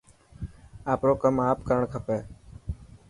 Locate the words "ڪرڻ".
1.67-1.83